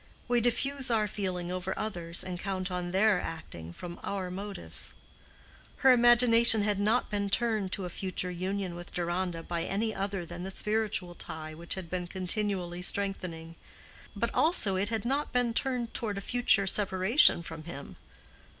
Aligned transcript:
We 0.27 0.41
diffuse 0.41 0.89
our 0.89 1.07
feeling 1.07 1.51
over 1.51 1.77
others, 1.77 2.23
and 2.23 2.39
count 2.39 2.71
on 2.71 2.89
their 2.89 3.21
acting 3.21 3.71
from 3.71 3.99
our 4.01 4.31
motives. 4.31 4.95
Her 5.85 5.91
imagination 5.91 6.63
had 6.63 6.79
not 6.79 7.11
been 7.11 7.29
turned 7.29 7.71
to 7.73 7.85
a 7.85 7.89
future 7.91 8.31
union 8.31 8.73
with 8.73 8.95
Deronda 8.95 9.43
by 9.43 9.61
any 9.61 9.93
other 9.93 10.25
than 10.25 10.41
the 10.41 10.49
spiritual 10.49 11.13
tie 11.13 11.53
which 11.53 11.75
had 11.75 11.87
been 11.87 12.07
continually 12.07 12.81
strengthening; 12.81 13.57
but 14.15 14.33
also 14.33 14.75
it 14.75 14.89
had 14.89 15.05
not 15.05 15.31
been 15.33 15.53
turned 15.53 15.93
toward 15.93 16.17
a 16.17 16.21
future 16.21 16.65
separation 16.65 17.43
from 17.43 17.65
him. 17.65 17.95